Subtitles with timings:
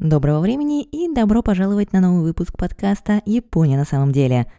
[0.00, 4.50] Доброго времени и добро пожаловать на новый выпуск подкаста «Япония на самом деле».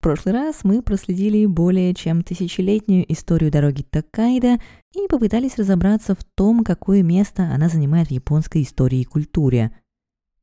[0.00, 4.58] В прошлый раз мы проследили более чем тысячелетнюю историю дороги Токкайдо
[4.92, 9.70] и попытались разобраться в том, какое место она занимает в японской истории и культуре.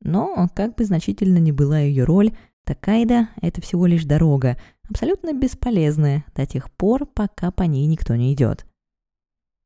[0.00, 2.32] Но, как бы значительно ни была ее роль,
[2.64, 4.56] Токкайдо– это всего лишь дорога,
[4.88, 8.64] абсолютно бесполезная до тех пор, пока по ней никто не идет.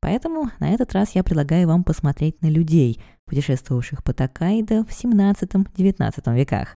[0.01, 3.01] Поэтому на этот раз я предлагаю вам посмотреть на людей,
[3.33, 6.77] путешествовавших по Токайдо в 17-19 веках.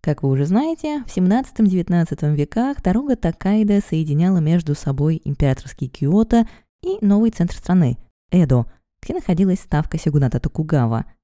[0.00, 6.48] Как вы уже знаете, в 17-19 веках дорога Токайдо соединяла между собой императорский Киото
[6.82, 7.98] и новый центр страны–
[8.30, 8.64] Эдо,
[9.02, 11.04] где находилась ставка сёгуната Токугава–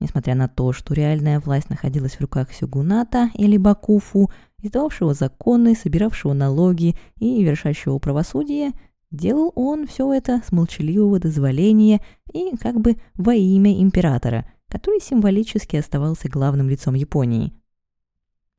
[0.00, 4.30] Несмотря на то, что реальная власть находилась в руках сёгуната или бакуфу,
[4.62, 8.72] издававшего законы, собиравшего налоги и вершащего правосудие,
[9.10, 12.00] делал он все это с молчаливого дозволения
[12.32, 17.52] и как бы во имя императора, который символически оставался главным лицом Японии.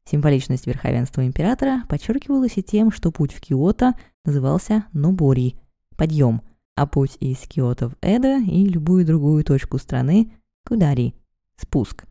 [0.06, 3.94] Символичность верховенства императора подчеркивалась и тем, что путь в Киото
[4.26, 5.56] назывался Нобори–
[5.96, 6.42] подъем,
[6.76, 10.34] а путь из Киото в Эдо и любую другую точку страны–
[10.68, 11.16] Кудари–
[11.62, 12.06] спуск.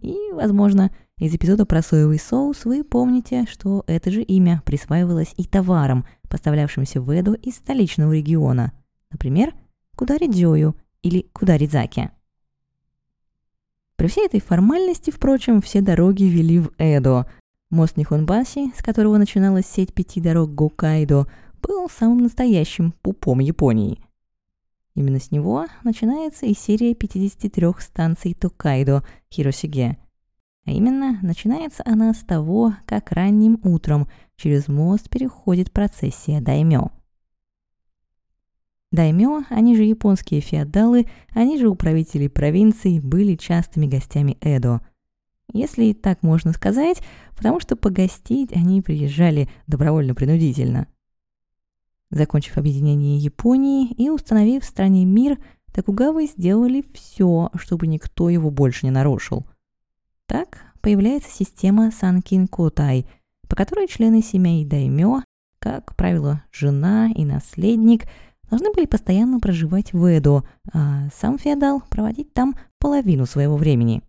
[0.00, 5.44] И, возможно, из эпизода про соевый соус вы помните, что это же имя присваивалось и
[5.44, 8.72] товарам, поставлявшимся в Эду из столичного региона.
[9.10, 9.54] Например,
[9.96, 12.10] Кударидзёю или Кударидзаки.
[13.96, 17.26] При всей этой формальности, впрочем, все дороги вели в Эдо.
[17.70, 21.26] Мост Нихонбаси, с которого начиналась сеть пяти дорог Гоккайдо,
[21.62, 24.00] был самым настоящим пупом Японии–
[24.94, 29.98] Именно с него начинается и серия 53 станций Токайдо Хиросиге.
[30.66, 36.90] А именно, начинается она с того, как ранним утром через мост переходит процессия даймё.
[38.92, 44.80] Даймё, они же японские феодалы, они же управители провинций, были частыми гостями Эдо.
[45.52, 47.02] Если так можно сказать,
[47.36, 50.86] потому что погостить они приезжали добровольно-принудительно–
[52.10, 55.38] Закончив объединение Японии и установив в стране мир,
[55.72, 59.44] Токугавы сделали все, чтобы никто его больше не нарушил.
[60.26, 63.06] Так появляется система Санкин Котай,
[63.48, 65.22] по которой члены семей даймё,
[65.58, 68.04] как правило, жена и наследник,
[68.48, 74.02] должны были постоянно проживать в Эдо, а сам феодал проводить там половину своего времени.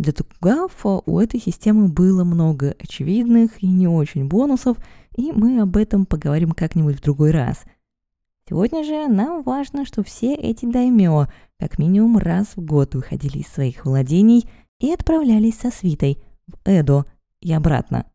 [0.00, 4.76] Для Токугава у этой системы было много очевидных и не очень бонусов–
[5.16, 7.64] и мы об этом поговорим как-нибудь в другой раз.
[8.48, 11.26] Сегодня же нам важно, что все эти даймё
[11.58, 17.04] как минимум раз в год выходили из своих владений и отправлялись со свитой в Эдо
[17.40, 18.06] и обратно.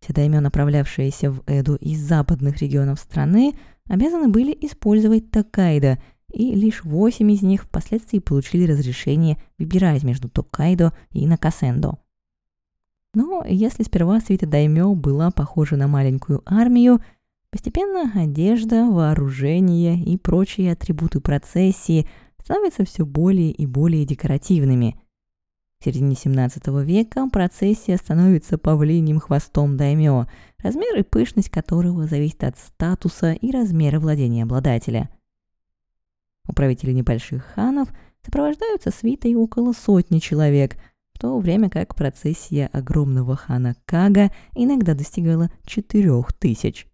[0.00, 3.54] Все даймё, направлявшиеся в Эду из западных регионов страны,
[3.88, 5.98] обязаны были использовать Токайдо,
[6.34, 11.98] и лишь восемь из них впоследствии получили разрешение выбирать между Токайдо и Накасендо.
[13.14, 17.00] Но если сперва свита Даймё была похожа на маленькую армию,
[17.50, 22.08] постепенно одежда, вооружение и прочие атрибуты процессии
[22.42, 25.00] становятся все более и более декоративными.
[25.78, 30.26] В середине 17 века процессия становится павлиним хвостом даймё,
[30.58, 35.08] размер и пышность которого зависит от статуса и размера владения обладателя.
[36.46, 37.88] Управители небольших ханов
[38.24, 40.76] сопровождаются свитой около сотни человек–
[41.14, 46.86] в то время как процессия огромного хана Кага иногда достигала четырех тысяч.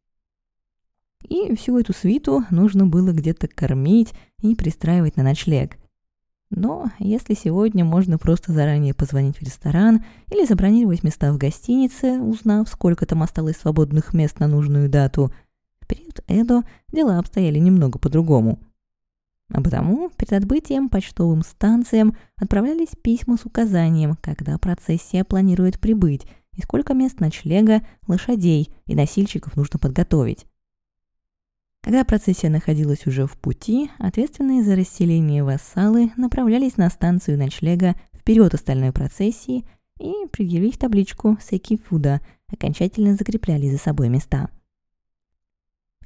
[1.26, 5.76] И всю эту свиту нужно было где-то кормить и пристраивать на ночлег.
[6.50, 12.68] Но если сегодня можно просто заранее позвонить в ресторан или забронировать места в гостинице, узнав,
[12.68, 15.32] сколько там осталось свободных мест на нужную дату,
[15.80, 16.62] в период Эдо
[16.92, 18.58] дела обстояли немного по-другому–
[19.52, 26.26] а потому перед отбытием почтовым станциям отправлялись письма с указанием, когда процессия планирует прибыть
[26.56, 30.46] и сколько мест ночлега, лошадей и носильщиков нужно подготовить.
[31.82, 38.52] Когда процессия находилась уже в пути, ответственные за расселение вассалы направлялись на станцию ночлега вперед
[38.52, 39.64] остальной процессии
[39.98, 42.20] и, предъявив табличку «Секифуда»,
[42.52, 44.50] окончательно закрепляли за собой места–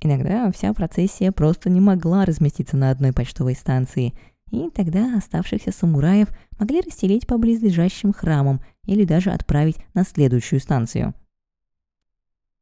[0.01, 4.13] Иногда вся процессия просто не могла разместиться на одной почтовой станции,
[4.51, 11.15] и тогда оставшихся самураев могли расселить по близлежащим храмам или даже отправить на следующую станцию.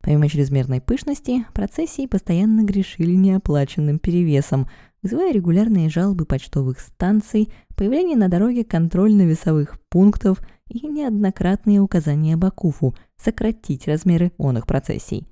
[0.01, 4.69] Помимо чрезмерной пышности, процессии постоянно грешили неоплаченным перевесом,
[5.03, 13.87] вызывая регулярные жалобы почтовых станций, появление на дороге контрольно-весовых пунктов и неоднократные указания Бакуфу сократить
[13.87, 15.29] размеры онных процессий.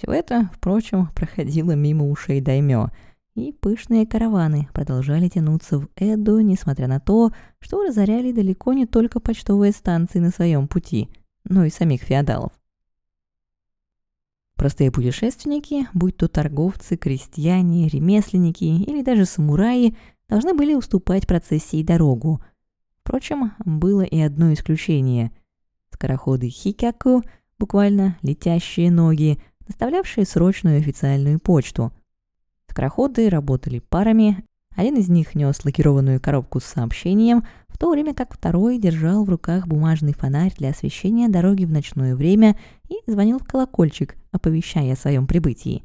[0.00, 2.88] Все это, впрочем, проходило мимо ушей Даймё,
[3.34, 9.20] и пышные караваны продолжали тянуться в Эду, несмотря на то, что разоряли далеко не только
[9.20, 11.10] почтовые станции на своем пути,
[11.44, 12.50] но и самих феодалов.
[14.56, 19.94] Простые путешественники, будь то торговцы, крестьяне, ремесленники или даже самураи,
[20.30, 22.42] должны были уступать процессии дорогу.
[23.02, 25.30] Впрочем, было и одно исключение.
[25.90, 27.22] Скороходы хикяку,
[27.58, 29.38] буквально летящие ноги,
[29.70, 31.92] доставлявшие срочную официальную почту.
[32.68, 34.44] Скороходы работали парами,
[34.74, 39.30] один из них нес лакированную коробку с сообщением, в то время как второй держал в
[39.30, 42.58] руках бумажный фонарь для освещения дороги в ночное время
[42.88, 45.84] и звонил в колокольчик, оповещая о своем прибытии.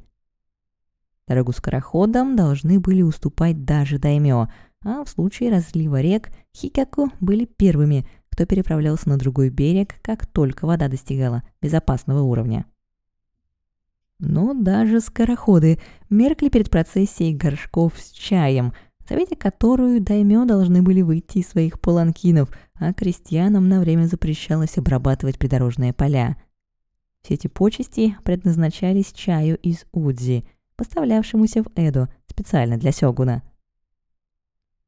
[1.27, 4.47] Дорогу скороходам должны были уступать даже даймё,
[4.83, 10.65] а в случае разлива рек Хикаку были первыми, кто переправлялся на другой берег, как только
[10.65, 12.65] вода достигала безопасного уровня.
[14.19, 15.79] Но даже скороходы
[16.09, 18.73] меркли перед процессией горшков с чаем,
[19.07, 25.37] завидя которую даймё должны были выйти из своих паланкинов, а крестьянам на время запрещалось обрабатывать
[25.37, 26.37] придорожные поля.
[27.21, 30.45] Все эти почести предназначались чаю из Удзи,
[30.75, 33.43] поставлявшемуся в Эдо специально для Сёгуна.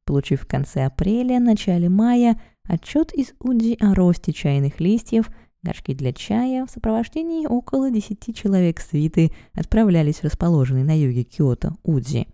[0.05, 5.29] Получив в конце апреля, начале мая отчет из Удзи о росте чайных листьев–
[5.67, 11.75] Горшки для чая в сопровождении около десяти человек свиты отправлялись в расположенный на юге Киото
[11.83, 12.25] Удзи.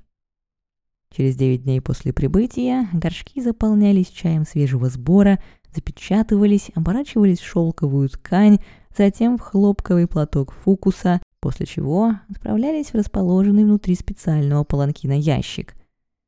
[1.09, 5.39] Через девять дней после прибытия горшки заполнялись чаем свежего сбора,
[5.74, 8.59] запечатывались, оборачивались в шелковую ткань,
[8.95, 15.74] затем в хлопковый платок фукуса, после чего отправлялись в расположенный внутри специального паланкина ящик.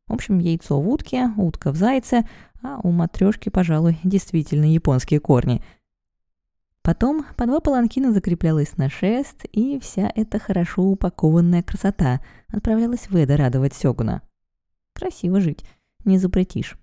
[0.08, 2.28] В общем, яйцо в утке, утка в зайце,
[2.64, 5.62] а у матрешки, пожалуй, действительно японские корни–
[6.86, 13.16] Потом по два паланкина закреплялась на шест, и вся эта хорошо упакованная красота отправлялась в
[13.16, 14.22] Эда радовать Сёгуна.
[14.94, 15.66] Красиво жить,
[16.04, 16.78] не запретишь.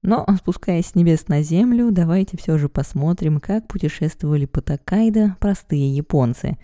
[0.00, 5.94] Но, спускаясь с небес на землю, давайте все же посмотрим, как путешествовали по Такайдо простые
[5.94, 6.56] японцы.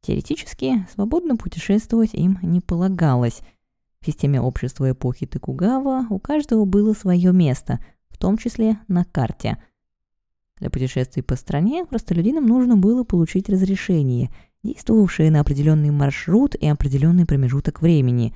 [0.00, 3.40] Теоретически, свободно путешествовать им не полагалось.
[4.00, 9.60] В системе общества эпохи Токугава у каждого было свое место, в том числе на карте–
[10.60, 14.30] для путешествий по стране простолюдинам нужно было получить разрешение,
[14.62, 18.34] действовавшее на определенный маршрут и определенный промежуток времени.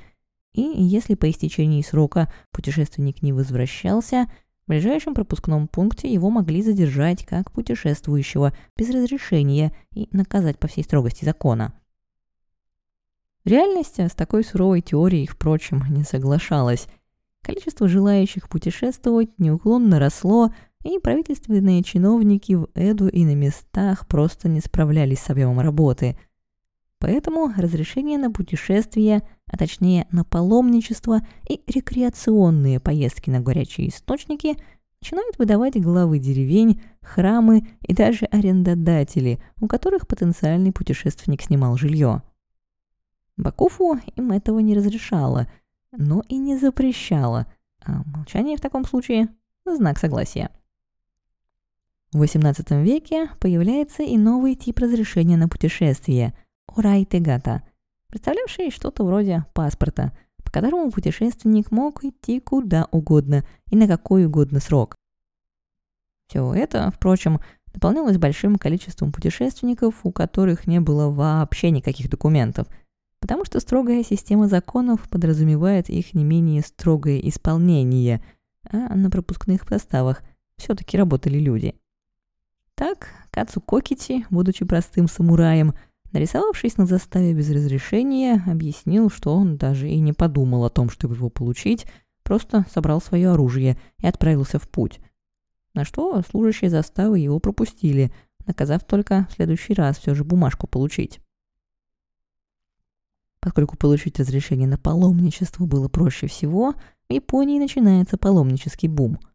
[0.54, 4.28] И если по истечении срока путешественник не возвращался,
[4.64, 10.84] в ближайшем пропускном пункте его могли задержать как путешествующего без разрешения и наказать по всей
[10.84, 11.74] строгости закона.
[13.44, 16.86] Реальность с такой суровой теорией, впрочем, не соглашалась.
[17.42, 20.50] Количество желающих путешествовать неуклонно росло,
[20.84, 26.16] и правительственные чиновники в Эду и на местах просто не справлялись с объемом работы.
[26.98, 34.56] Поэтому разрешение на путешествия, а точнее на паломничество и рекреационные поездки на горячие источники
[35.00, 42.22] начинают выдавать главы деревень, храмы и даже арендодатели, у которых потенциальный путешественник снимал жилье.
[43.36, 45.46] Бакуфу им этого не разрешало,
[45.92, 47.46] но и не запрещало,
[47.84, 49.28] а молчание в таком случае–
[49.66, 50.50] знак согласия.
[52.14, 56.32] В XVIII веке появляется и новый тип разрешения на путешествие–
[56.76, 57.64] урайтегата,
[58.06, 64.60] представлявший что-то вроде паспорта, по которому путешественник мог идти куда угодно и на какой угодно
[64.60, 64.94] срок.
[66.28, 67.40] Все это, впрочем,
[67.72, 72.68] дополнялось большим количеством путешественников, у которых не было вообще никаких документов,
[73.18, 78.24] потому что строгая система законов подразумевает их не менее строгое исполнение,
[78.70, 80.22] а на пропускных составах
[80.58, 81.74] все-таки работали люди–
[82.84, 85.72] так, Кацу Кокити, будучи простым самураем,
[86.12, 91.14] нарисовавшись на заставе без разрешения, объяснил, что он даже и не подумал о том, чтобы
[91.14, 91.86] его получить,
[92.24, 95.00] просто собрал свое оружие и отправился в путь.
[95.72, 98.12] На что служащие заставы его пропустили,
[98.46, 101.20] наказав только в следующий раз все же бумажку получить.
[103.40, 106.74] Поскольку получить разрешение на паломничество было проще всего,
[107.08, 109.18] в Японии начинается паломнический бум–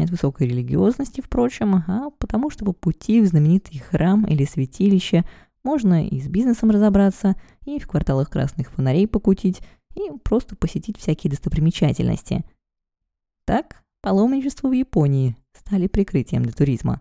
[0.00, 5.24] нет высокой религиозности, впрочем, а потому что по пути в знаменитый храм или святилище
[5.62, 9.60] можно и с бизнесом разобраться, и в кварталах красных фонарей покутить,
[9.94, 12.44] и просто посетить всякие достопримечательности.
[13.44, 17.00] Так, паломничество в Японии стали прикрытием для туризма.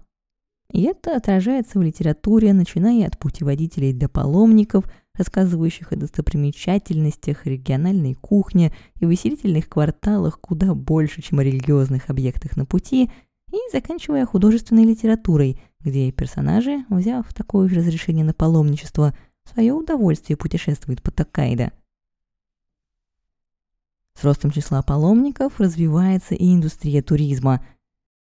[0.71, 4.85] И это отражается в литературе, начиная от путеводителей до паломников,
[5.19, 12.65] рассказывающих о достопримечательностях, региональной кухне и выселительных кварталах куда больше, чем о религиозных объектах на
[12.65, 13.11] пути,
[13.51, 20.37] и заканчивая художественной литературой, где персонажи, взяв такое же разрешение на паломничество, в свое удовольствие
[20.37, 21.71] путешествуют по Токкайдо.
[24.19, 27.65] С ростом числа паломников развивается и индустрия туризма.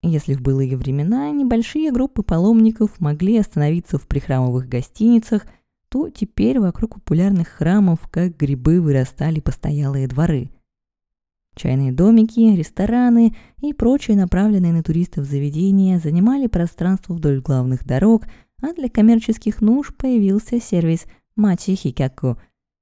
[0.02, 5.46] Если в былые времена небольшие группы паломников могли остановиться в прихрамовых гостиницах,
[5.90, 10.50] то теперь вокруг популярных храмов как грибы вырастали постоялые дворы.
[11.54, 18.24] Чайные домики, рестораны и прочие направленные на туристов заведения занимали пространство вдоль главных дорог,
[18.62, 21.04] а для коммерческих нужд появился сервис
[21.36, 22.38] Мачи Хикяку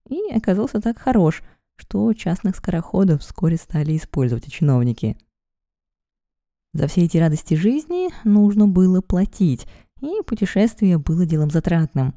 [0.08, 1.42] и оказался так хорош–
[1.78, 5.16] что частных скороходов вскоре стали использовать чиновники.
[6.74, 9.66] За все эти радости жизни нужно было платить,
[10.00, 12.14] и путешествие было делом затратным.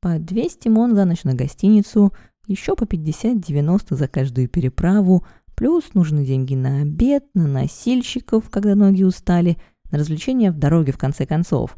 [0.00, 2.12] По 200 мон за ночь на гостиницу,
[2.46, 9.02] еще по 50-90 за каждую переправу, плюс нужны деньги на обед, на носильщиков, когда ноги
[9.02, 9.58] устали,
[9.90, 11.76] на развлечения в дороге в конце концов.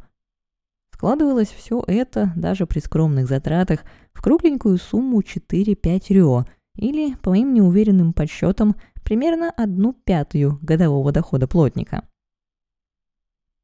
[0.93, 3.81] Складывалось все это, даже при скромных затратах,
[4.13, 6.45] в кругленькую сумму 4-5 рё–
[6.81, 12.09] или, по моим неуверенным подсчетам, примерно одну пятую годового дохода плотника.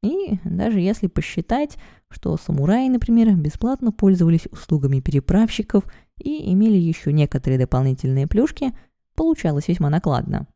[0.03, 1.77] И даже если посчитать,
[2.09, 5.83] что самураи, например, бесплатно пользовались услугами переправщиков
[6.17, 8.77] и имели еще некоторые дополнительные плюшки,
[9.15, 10.47] получалось весьма накладно.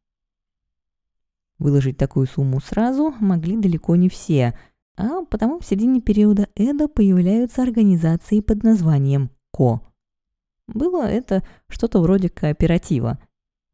[1.57, 4.57] Выложить такую сумму сразу могли далеко не все,
[4.95, 9.81] а потому в середине периода Эда появляются организации под названием КО–
[10.73, 13.19] было это что-то вроде кооператива.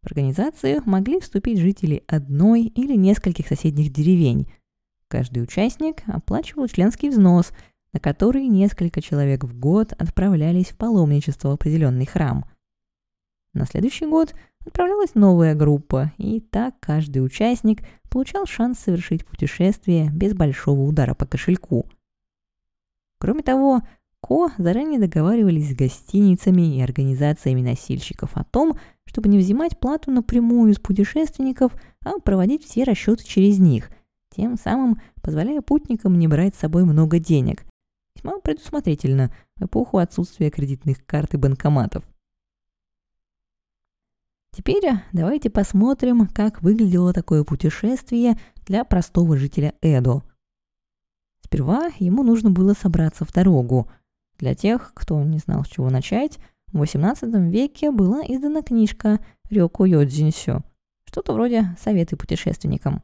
[0.01, 4.51] В организацию могли вступить жители одной или нескольких соседних деревень.
[5.07, 7.51] Каждый участник оплачивал членский взнос,
[7.93, 12.45] на который несколько человек в год отправлялись в паломничество в определенный храм.
[13.53, 14.35] На следующий год
[14.65, 21.25] отправлялась новая группа, и так каждый участник получал шанс совершить путешествие без большого удара по
[21.25, 21.85] кошельку.
[23.19, 23.81] Кроме того,
[24.21, 30.73] Ко заранее договаривались с гостиницами и организациями носильщиков о том, чтобы не взимать плату напрямую
[30.73, 31.73] с путешественников,
[32.03, 33.89] а проводить все расчеты через них,
[34.38, 37.65] тем самым позволяя путникам не брать с собой много денег.
[38.15, 42.08] Весьма предусмотрительно в эпоху отсутствия кредитных карт и банкоматов.
[44.51, 50.24] Теперь давайте посмотрим, как выглядело такое путешествие для простого жителя Эдо.
[51.44, 53.91] Сперва ему нужно было собраться в дорогу–
[54.38, 56.38] для тех, кто не знал, с чего начать,
[56.72, 60.63] в XVIII веке была издана книжка Рёко Йодзинсю,
[61.06, 63.01] что-то вроде «Советы путешественникам».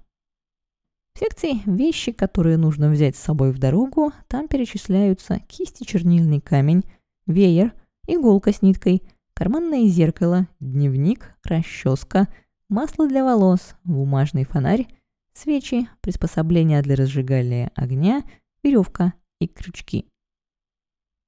[1.15, 6.84] В секции «Вещи, которые нужно взять с собой в дорогу» там перечисляются кисти чернильный камень,
[7.27, 7.74] веер,
[8.08, 9.03] иголка с ниткой,
[9.36, 12.27] карманное зеркало, дневник, расческа,
[12.67, 14.88] масло для волос, бумажный фонарь,
[15.34, 18.24] свечи, приспособления для разжигания огня,
[18.63, 20.08] веревка и крючки.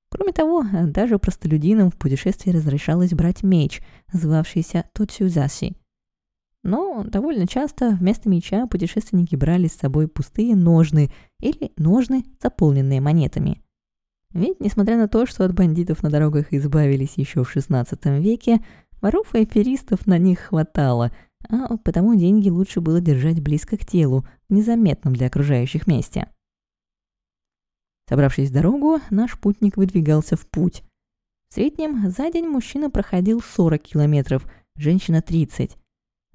[0.10, 5.75] Кроме того, даже простолюдинам в путешествии разрешалось брать меч, называвшийся Тоцюзаси.
[6.65, 13.62] Но довольно часто вместо меча путешественники брали с собой пустые ножны или ножны, заполненные монетами.
[14.34, 18.65] Ведь, несмотря на то, что от бандитов на дорогах избавились еще в XVI веке,
[19.00, 21.12] воров и аферистов на них хватало,
[21.48, 26.31] а потому деньги лучше было держать близко к телу, в незаметном для окружающих месте.
[28.10, 30.81] Собравшись в дорогу, наш путник выдвигался в путь.
[31.48, 35.77] В среднем за день мужчина проходил 40 километров, женщина 30.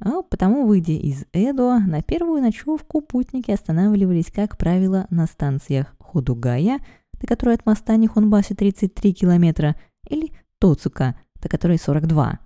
[0.00, 6.80] А потому, выйдя из Эдо, на первую ночевку путники останавливались, как правило, на станциях Ходугая,
[7.20, 9.76] до которой от моста Нихонбаси 33 километра,
[10.08, 12.38] или Тоцука, до которой 42.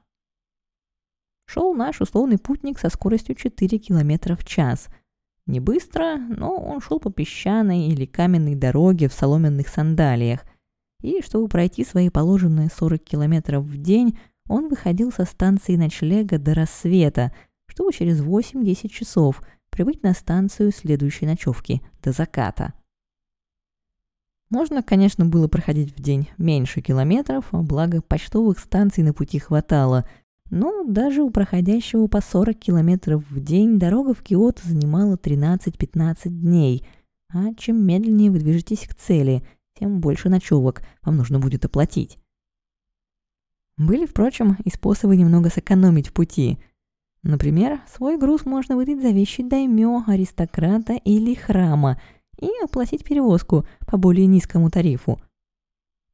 [1.46, 4.88] Шел наш условный путник со скоростью 4 километра в час–
[5.46, 10.40] не быстро, но он шел по песчаной или каменной дороге в соломенных сандалиях.
[11.02, 16.54] И чтобы пройти свои положенные 40 километров в день, он выходил со станции ночлега до
[16.54, 17.32] рассвета,
[17.66, 22.74] чтобы через 8-10 часов прибыть на станцию следующей ночевки до заката.
[24.50, 30.08] Можно, конечно, было проходить в день меньше километров, благо почтовых станций на пути хватало–
[30.50, 36.86] но даже у проходящего по 40 километров в день дорога в Киото занимала 13-15 дней,
[37.32, 39.42] а чем медленнее вы движетесь к цели,
[39.78, 42.18] тем больше ночевок вам нужно будет оплатить.
[43.76, 46.58] Были, впрочем, и способы немного сэкономить в пути.
[47.22, 52.00] Например, свой груз можно выдать за вещи даймё, аристократа или храма
[52.38, 55.20] и оплатить перевозку по более низкому тарифу.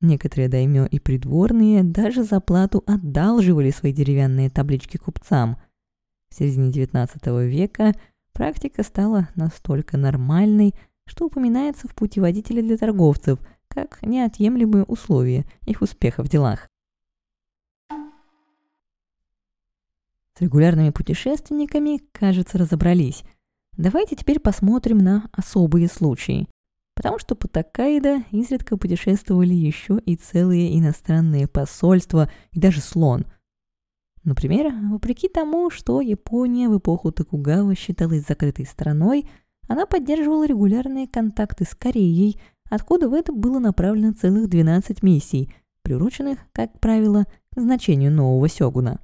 [0.00, 5.58] Некоторые даймё и придворные даже за плату одалживали свои деревянные таблички купцам.
[6.30, 7.92] В середине XIX века
[8.32, 10.74] практика стала настолько нормальной,
[11.04, 13.38] что упоминается в путеводителе для торговцев
[13.68, 16.69] как неотъемлемые условия их успеха в делах.
[20.40, 23.22] Регулярными путешественниками, кажется, разобрались.
[23.76, 26.48] Давайте теперь посмотрим на особые случаи
[27.00, 33.24] потому что по Такайда изредка путешествовали еще и целые иностранные посольства и даже слон.
[34.22, 39.26] Например, вопреки тому, что Япония в эпоху Токугава считалась закрытой страной,
[39.66, 45.50] она поддерживала регулярные контакты с Кореей, откуда в это было направлено целых 12 миссий,
[45.82, 47.24] приуроченных, как правило,
[47.56, 49.00] к значению нового сёгуна.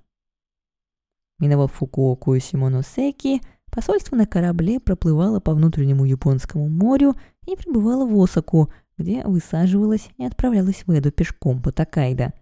[1.38, 3.40] Миновав Фукуоку и Симоносеки,
[3.70, 7.14] посольство на корабле проплывало по внутреннему Японскому морю
[7.46, 12.32] и прибывала в Осаку, где высаживалась и отправлялась в Эду пешком по Такайда.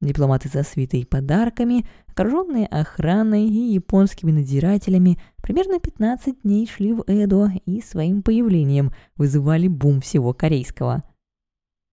[0.00, 7.52] Дипломаты со свитой подарками, окруженные охраной и японскими надзирателями, примерно 15 дней шли в Эдо
[7.66, 11.04] и своим появлением вызывали бум всего корейского.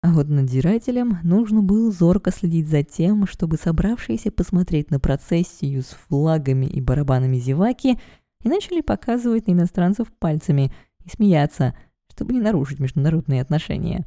[0.03, 5.97] А вот надзирателям нужно было зорко следить за тем, чтобы собравшиеся посмотреть на процессию с
[6.09, 7.99] флагами и барабанами зеваки
[8.43, 10.73] и начали показывать на иностранцев пальцами
[11.05, 11.75] и смеяться–
[12.19, 14.05] чтобы не нарушить международные отношения.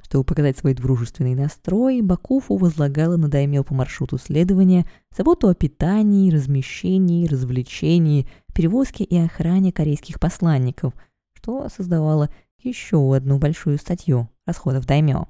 [0.00, 6.30] Чтобы показать свой дружественный настрой, Бакуфу возлагала на Даймё по маршруту следования заботу о питании,
[6.30, 10.94] размещении, развлечении, перевозке и охране корейских посланников,
[11.34, 15.26] что создавало еще одну большую статью расходов Даймё.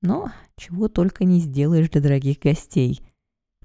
[0.00, 3.00] Но чего только не сделаешь для дорогих гостей–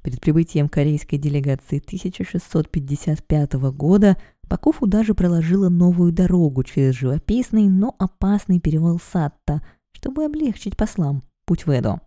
[0.01, 8.59] Перед прибытием корейской делегации 1655 года Бакуфу даже проложила новую дорогу через живописный, но опасный
[8.59, 11.99] перевал Сатта, чтобы облегчить послам путь в Эду.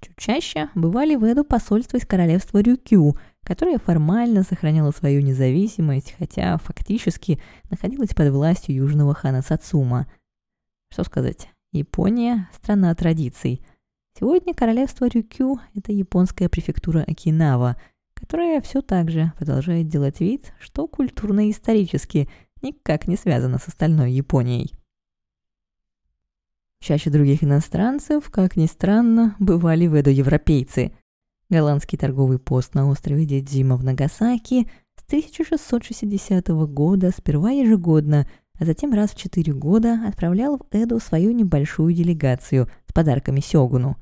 [0.00, 6.58] Чуть чаще бывали в Эду посольства из королевства Рюкю, которое формально сохраняло свою независимость, хотя
[6.58, 10.06] фактически находилось под властью южного хана Сацума.
[10.90, 13.64] Что сказать, Япония– страна традиций–
[14.18, 17.76] Сегодня королевство Рюкю– это японская префектура Окинава,
[18.14, 22.28] которая все так же продолжает делать вид, что культурно и исторически
[22.60, 24.74] никак не связана с остальной Японией.
[26.80, 30.92] Чаще других иностранцев, как ни странно, бывали в европейцы.
[31.52, 38.26] Голландский торговый пост на острове Дедзима в Нагасаки с 1660 года сперва ежегодно,
[38.58, 43.96] а затем раз в четыре года отправлял в Эду свою небольшую делегацию– с подарками Сёгуну.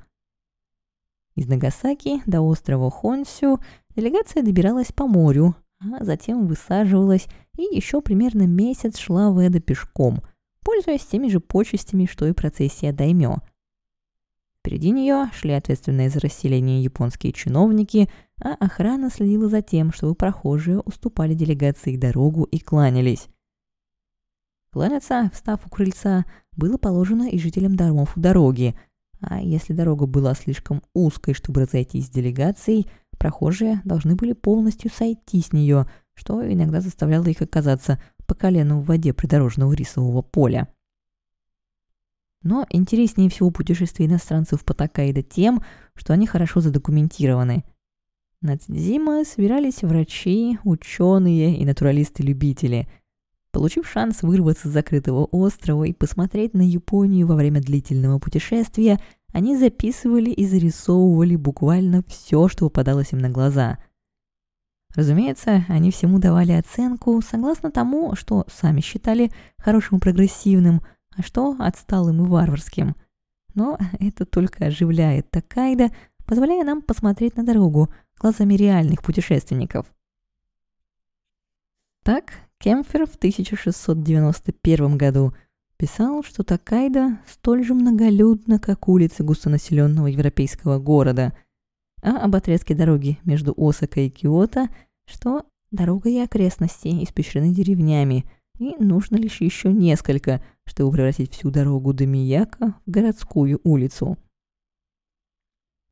[1.36, 3.60] Из Нагасаки до острова Хонсю
[3.94, 10.22] делегация добиралась по морю, а затем высаживалась и еще примерно месяц шла в Эдо пешком,
[10.64, 13.36] пользуясь теми же почестями, что и процессия Даймё.
[14.60, 18.10] Впереди нее шли ответственные за расселение японские чиновники,
[18.42, 23.28] а охрана следила за тем, чтобы прохожие уступали делегации дорогу и кланялись.
[24.70, 28.76] Кланяться, встав у крыльца, было положено и жителям домов у дороги,
[29.20, 32.86] а если дорога была слишком узкой, чтобы разойтись с делегацией,
[33.18, 38.86] прохожие должны были полностью сойти с нее, что иногда заставляло их оказаться по колену в
[38.86, 40.68] воде придорожного рисового поля.
[42.42, 45.62] Но интереснее всего путешествия иностранцев по Такаида тем,
[45.94, 47.64] что они хорошо задокументированы.
[48.40, 52.88] На Цзима собирались врачи, ученые и натуралисты-любители–
[53.52, 59.00] Получив шанс вырваться с закрытого острова и посмотреть на Японию во время длительного путешествия,
[59.32, 63.78] они записывали и зарисовывали буквально все, что попадалось им на глаза.
[64.94, 70.82] Разумеется, они всему давали оценку согласно тому, что сами считали хорошим и прогрессивным,
[71.16, 72.96] а что отсталым и варварским.
[73.54, 75.90] Но это только оживляет Такайда,
[76.26, 79.92] позволяя нам посмотреть на дорогу глазами реальных путешественников.
[82.02, 85.34] Так, Кемфер в 1691 году
[85.76, 91.32] писал, что Такайда столь же многолюдна, как улицы густонаселенного европейского города,
[92.02, 94.68] а об отрезке дороги между Осакой и Киото,
[95.06, 98.24] что дорога и окрестности испещрены деревнями,
[98.60, 104.16] и нужно лишь еще несколько, чтобы превратить всю дорогу до Мияка в городскую улицу.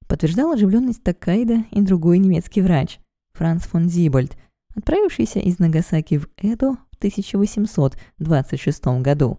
[0.07, 3.01] Подтверждал оживленность Такайда и другой немецкий врач,
[3.33, 4.37] Франц фон Зибольд–
[4.79, 9.39] отправившийся из Нагасаки в Эдо в 1826 году.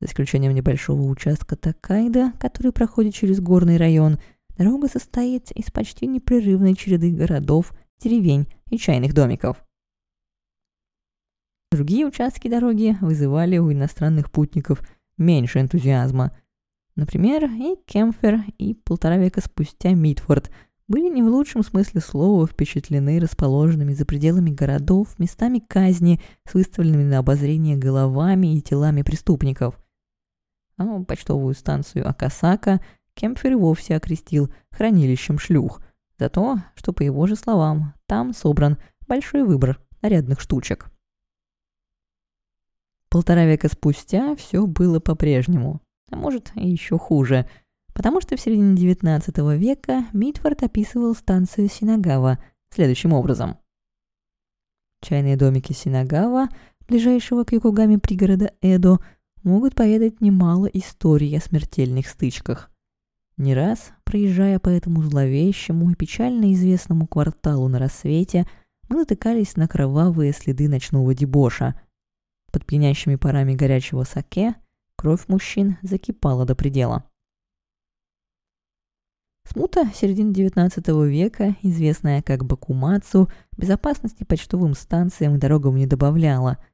[0.00, 4.18] За исключением небольшого участка Такайда, который проходит через горный район,
[4.56, 9.64] дорога состоит из почти непрерывной череды городов, деревень и чайных домиков.
[11.74, 14.80] Другие участки дороги вызывали у иностранных путников
[15.18, 16.30] меньше энтузиазма.
[16.94, 20.52] Например, и Кемфер, и полтора века спустя Митфорд
[20.86, 27.02] были не в лучшем смысле слова впечатлены расположенными за пределами городов местами казни с выставленными
[27.02, 29.76] на обозрение головами и телами преступников.
[30.76, 32.80] А почтовую станцию Акасака
[33.14, 35.82] Кемфер и вовсе окрестил хранилищем шлюх,
[36.20, 40.93] за то, что, по его же словам, там собран большой выбор нарядных штучек.
[43.14, 47.48] Полтора века спустя все было по-прежнему, а может и еще хуже,
[47.92, 52.40] потому что в середине XIX века Митфорд описывал станцию Синагава
[52.74, 53.58] следующим образом.
[55.00, 56.48] Чайные домики Синагава,
[56.88, 58.98] ближайшего к Юкугаме пригорода Эдо,
[59.44, 62.68] могут поведать немало историй о смертельных стычках.
[63.36, 68.44] Не раз, проезжая по этому зловещему и печально известному кварталу на рассвете,
[68.88, 71.80] мы натыкались на кровавые следы ночного дебоша.
[72.54, 74.54] Под пьянящими парами горячего саке
[74.94, 77.02] кровь мужчин закипала до предела.
[79.44, 86.58] Смута середины XIX века, известная как Бакумацу, безопасности почтовым станциям и дорогам не добавляла–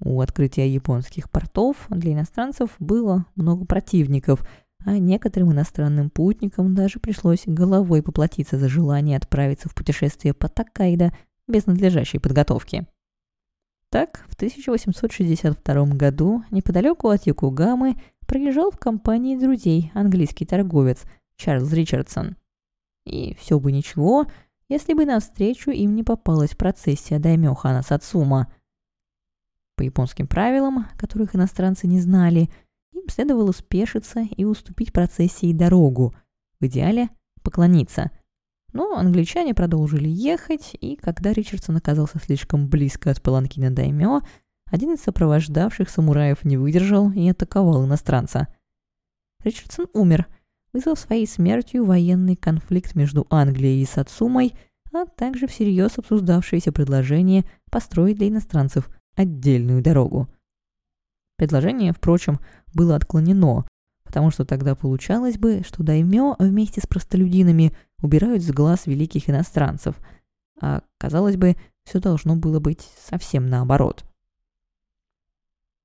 [0.00, 4.48] у открытия японских портов для иностранцев было много противников,
[4.84, 11.12] а некоторым иностранным путникам даже пришлось головой поплатиться за желание отправиться в путешествие по Такайдо
[11.48, 12.86] без надлежащей подготовки.
[13.90, 17.96] Так, в 1862 году неподалеку от Якугамы
[18.26, 21.04] проезжал в компании друзей английский торговец
[21.36, 22.36] Чарльз Ричардсон.
[23.06, 24.26] И все бы ничего,
[24.68, 28.52] если бы навстречу им не попалась процессия даймё Хана Сацума–
[29.78, 32.50] по японским правилам, которых иностранцы не знали,
[32.92, 36.14] им следовало спешиться и уступить процессии дорогу,
[36.60, 37.08] в идеале
[37.42, 38.10] поклониться.
[38.72, 44.20] Но англичане продолжили ехать, и когда Ричардсон оказался слишком близко от паланкина Даймё,
[44.70, 48.48] один из сопровождавших самураев не выдержал и атаковал иностранца.
[49.42, 50.26] Ричардсон умер,
[50.72, 54.54] вызвав своей смертью военный конфликт между Англией и Сацумой,
[54.92, 60.28] а также всерьез обсуждавшееся предложение построить для иностранцев отдельную дорогу.
[61.36, 62.40] Предложение, впрочем,
[62.74, 63.66] было отклонено,
[64.08, 69.96] потому что тогда получалось бы, что даймё вместе с простолюдинами убирают с глаз великих иностранцев,
[70.60, 74.04] а, казалось бы, все должно было быть совсем наоборот.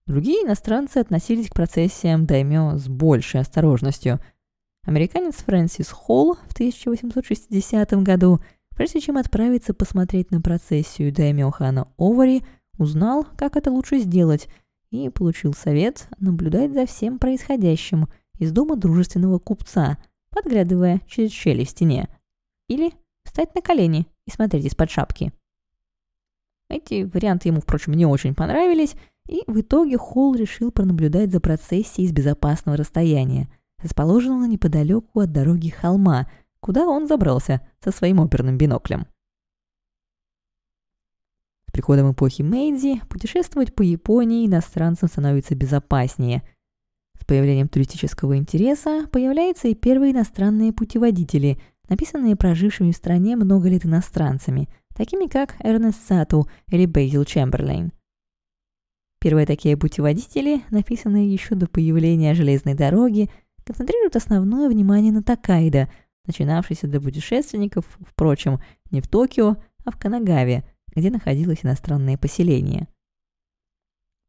[0.08, 4.22] Другие иностранцы относились к процессиям даймё с большей осторожностью.
[4.86, 8.40] Американец Фрэнсис Холл в 1860 году,
[8.76, 12.42] прежде чем отправиться посмотреть на процессию даймё хана Овари,
[12.80, 14.50] Узнал, как это лучше сделать,
[14.94, 19.98] и получил совет наблюдать за всем происходящим из дома дружественного купца,
[20.30, 22.10] подглядывая через щели в стене.
[22.70, 25.34] Или встать на колени и смотреть из-под шапки.
[26.70, 28.94] Эти варианты ему, впрочем, не очень понравились,
[29.28, 33.50] и в итоге Холл решил пронаблюдать за процессией с безопасного расстояния,
[33.82, 36.30] расположенного неподалеку от дороги холма,
[36.60, 39.08] куда он забрался со своим оперным биноклем
[41.74, 46.44] приходом эпохи Мэйдзи путешествовать по Японии иностранцам становится безопаснее.
[47.20, 51.60] С появлением туристического интереса появляются и первые иностранные путеводители,
[51.90, 57.92] написанные прожившими в стране много лет иностранцами, такими как Эрнест Сату или Бейзил Чемберлейн.
[59.20, 63.32] Первые такие путеводители, написанные еще до появления железной дороги,
[63.66, 65.90] концентрируют основное внимание на Такайдо,
[66.28, 68.60] начинавшийся для путешественников, впрочем,
[68.92, 70.64] не в Токио, а в Канагаве–
[70.96, 72.88] где находилось иностранное поселение.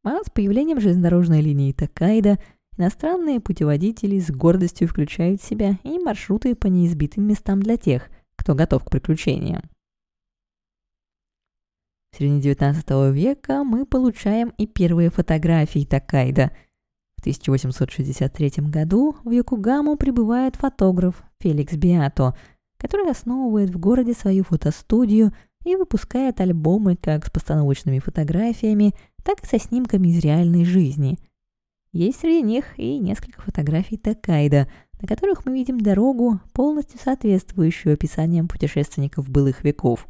[0.03, 2.39] А с появлением железнодорожной линии Такайда
[2.77, 8.55] иностранные путеводители с гордостью включают в себя и маршруты по неизбитым местам для тех, кто
[8.55, 9.63] готов к приключениям.
[12.13, 16.53] В середине 19 века мы получаем и первые фотографии Такайда.
[17.17, 22.37] В 1863 году в Йокугаму прибывает фотограф Феликс Биато,
[22.77, 25.33] который основывает в городе свою фотостудию–
[25.65, 31.19] и выпускает альбомы как с постановочными фотографиями, так и со снимками из реальной жизни.
[31.93, 34.69] Есть среди них и несколько фотографий Такайда,
[35.01, 40.07] на которых мы видим дорогу, полностью соответствующую описаниям путешественников былых веков.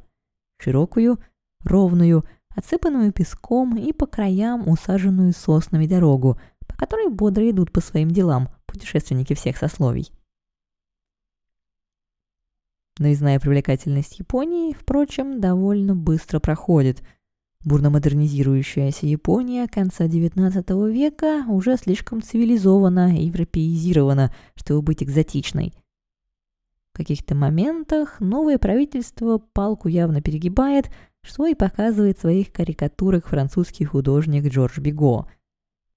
[0.59, 1.19] Широкую,
[1.62, 8.11] ровную, отсыпанную песком и по краям усаженную соснами дорогу, по которой бодро идут по своим
[8.11, 10.11] делам путешественники всех сословий.
[12.98, 17.02] Но и зная привлекательность Японии, впрочем, довольно быстро проходит.
[17.64, 25.72] Бурно модернизирующаяся Япония конца XIX века уже слишком цивилизована и европеизирована, чтобы быть экзотичной.
[26.92, 30.90] В каких-то моментах новое правительство палку явно перегибает,
[31.22, 35.26] что и показывает в своих карикатурах французский художник Джордж Биго.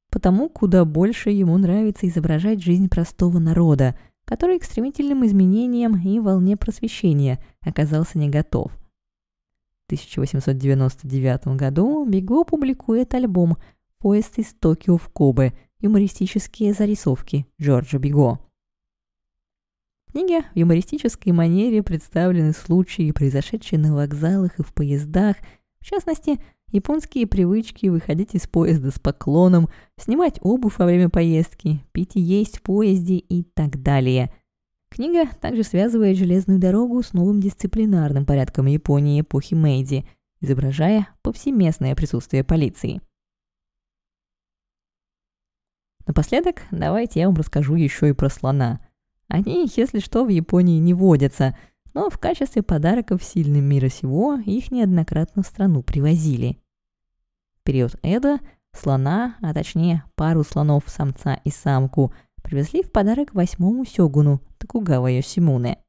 [0.10, 3.96] Потому куда больше ему нравится изображать жизнь простого народа,
[4.28, 8.72] который к стремительным изменениям и волне просвещения оказался не готов.
[8.74, 13.58] В 1899 году Биго публикует альбом
[14.00, 15.58] «Поезд из Токио в Кобе.
[15.80, 18.40] Юмористические зарисовки Джорджа Биго».
[20.08, 25.38] В книге в юмористической манере представлены случаи, произошедшие на вокзалах и в поездах,
[25.80, 32.16] в частности, японские привычки выходить из поезда с поклоном, снимать обувь во время поездки, пить
[32.16, 34.34] и есть в поезде и так далее.
[34.90, 40.08] Книга также связывает железную дорогу с новым дисциплинарным порядком Японии эпохи Мэйди,
[40.40, 43.02] изображая повсеместное присутствие полиции.
[46.06, 48.80] Напоследок, давайте я вам расскажу еще и про слона–
[49.30, 51.58] они, если что, в Японии не водятся,
[51.94, 56.58] но в качестве подарков сильным мира сего их неоднократно в страну привозили.
[57.60, 58.40] В период Эда
[58.74, 65.80] слона, а точнее пару слонов самца и самку, привезли в подарок восьмому сёгуну Токугава Йосимуне.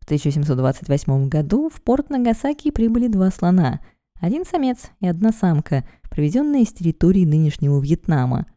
[0.00, 3.80] В 1728 году в порт Нагасаки прибыли два слона,
[4.20, 8.46] один самец и одна самка, привезенные с территории нынешнего Вьетнама–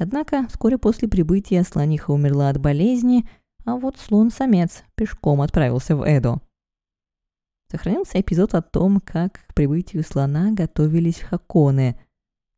[0.00, 3.28] Однако вскоре после прибытия слониха умерла от болезни,
[3.64, 6.40] а вот слон-самец пешком отправился в Эдо.
[7.70, 12.00] Сохранился эпизод о том, как к прибытию слона готовились в Хаконе.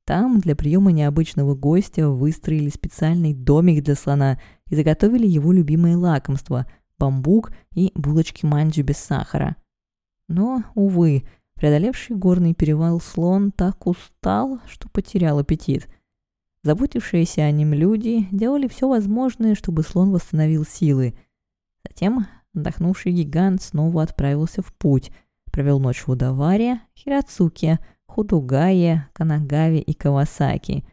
[0.07, 6.67] Там для приема необычного гостя выстроили специальный домик для слона и заготовили его любимое лакомство–
[6.99, 9.57] бамбук и булочки манджи без сахара.
[10.29, 15.89] Но, увы, преодолевший горный перевал слон так устал, что потерял аппетит–
[16.65, 21.15] Заботившиеся о нем люди делали все возможное, чтобы слон восстановил силы.
[21.89, 25.11] Затем отдохнувший гигант снова отправился в путь,
[25.51, 30.85] провел ночь в Удаваре, Хирацуке, Худугае, Канагаве и Кавасаки.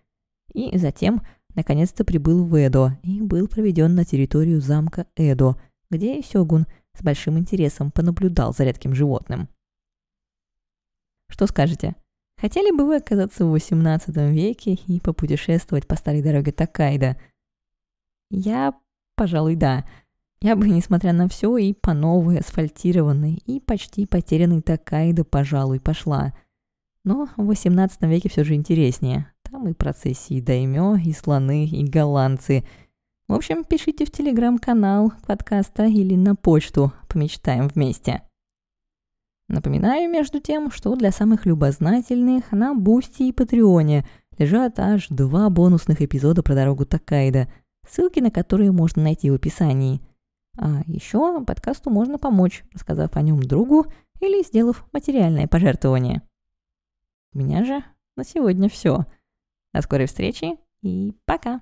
[0.54, 1.22] И затем,
[1.54, 5.56] наконец-то, прибыл в Эдо и был проведен на территорию замка Эдо,
[5.92, 6.66] где Сёгун
[6.98, 9.50] с большим интересом понаблюдал за редким животным.
[11.30, 11.96] Что скажете?
[12.40, 17.18] Хотели бы вы оказаться в XVIII веке и попутешествовать по старой дороге Такайда?
[18.32, 18.74] Я,
[19.16, 19.86] пожалуй, да.
[20.42, 26.34] Я бы, несмотря на все, и по новой, асфальтированной, и почти потерянной Такайда, пожалуй, пошла.
[27.04, 29.30] Но в XVIII веке все же интереснее.
[29.44, 32.64] Там и процессии даймё, и слоны, и голландцы.
[33.28, 38.22] В общем, пишите в телеграм-канал подкаста или на почту «Помечтаем вместе».
[39.50, 44.06] Напоминаю, между тем, что для самых любознательных на Boosty и Patreon е
[44.38, 47.52] лежат аж два бонусных эпизода про дорогу Токайдо,
[47.88, 50.02] ссылки на которые можно найти в описании.
[50.56, 53.88] А еще подкасту можно помочь, рассказав о нем другу
[54.20, 56.22] или сделав материальное пожертвование.
[57.34, 57.84] У меня же
[58.16, 59.08] на сегодня все.
[59.74, 61.62] До скорой встречи и пока!